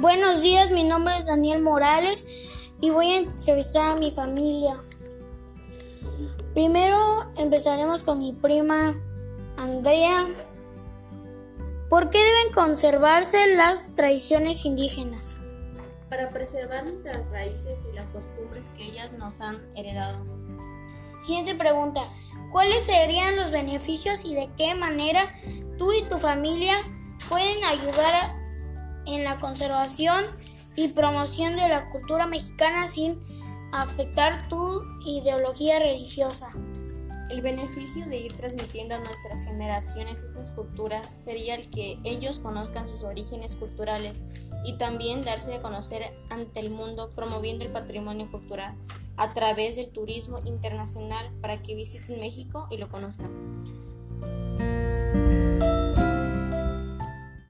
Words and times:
Buenos 0.00 0.40
días, 0.40 0.70
mi 0.70 0.82
nombre 0.82 1.12
es 1.18 1.26
Daniel 1.26 1.60
Morales 1.60 2.24
y 2.80 2.88
voy 2.88 3.06
a 3.10 3.18
entrevistar 3.18 3.84
a 3.84 4.00
mi 4.00 4.10
familia. 4.10 4.74
Primero 6.54 6.96
empezaremos 7.36 8.02
con 8.02 8.18
mi 8.18 8.32
prima 8.32 8.94
Andrea. 9.58 10.26
¿Por 11.90 12.08
qué 12.08 12.16
deben 12.16 12.52
conservarse 12.54 13.36
las 13.56 13.94
tradiciones 13.94 14.64
indígenas? 14.64 15.42
Para 16.08 16.30
preservar 16.30 16.82
nuestras 16.84 17.28
raíces 17.28 17.80
y 17.92 17.94
las 17.94 18.08
costumbres 18.08 18.68
que 18.78 18.84
ellas 18.84 19.12
nos 19.18 19.42
han 19.42 19.60
heredado. 19.76 20.24
Siguiente 21.18 21.54
pregunta. 21.54 22.00
¿Cuáles 22.52 22.86
serían 22.86 23.36
los 23.36 23.50
beneficios 23.50 24.24
y 24.24 24.34
de 24.34 24.48
qué 24.56 24.74
manera 24.74 25.30
tú 25.78 25.92
y 25.92 26.02
tu 26.04 26.16
familia 26.16 26.74
pueden 27.28 27.62
ayudar 27.64 28.39
en 29.14 29.24
la 29.24 29.38
conservación 29.40 30.24
y 30.76 30.88
promoción 30.88 31.56
de 31.56 31.68
la 31.68 31.90
cultura 31.90 32.26
mexicana 32.26 32.86
sin 32.86 33.18
afectar 33.72 34.48
tu 34.48 34.82
ideología 35.04 35.78
religiosa? 35.78 36.52
El 37.30 37.42
beneficio 37.42 38.06
de 38.06 38.18
ir 38.18 38.32
transmitiendo 38.32 38.96
a 38.96 38.98
nuestras 38.98 39.44
generaciones 39.44 40.24
esas 40.24 40.50
culturas 40.50 41.20
sería 41.22 41.54
el 41.54 41.70
que 41.70 41.98
ellos 42.02 42.40
conozcan 42.40 42.88
sus 42.88 43.04
orígenes 43.04 43.54
culturales 43.54 44.26
y 44.64 44.74
también 44.74 45.22
darse 45.22 45.54
a 45.54 45.62
conocer 45.62 46.02
ante 46.28 46.60
el 46.60 46.70
mundo 46.70 47.10
promoviendo 47.14 47.64
el 47.64 47.70
patrimonio 47.70 48.30
cultural 48.30 48.74
a 49.16 49.32
través 49.32 49.76
del 49.76 49.90
turismo 49.90 50.40
internacional 50.44 51.30
para 51.40 51.62
que 51.62 51.74
visiten 51.74 52.20
México 52.20 52.66
y 52.70 52.78
lo 52.78 52.88
conozcan. 52.88 53.30